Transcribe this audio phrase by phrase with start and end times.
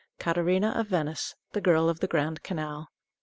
[0.17, 2.87] CATARINA OF VENICE: THE GIRL OF THE GRAND CANAL.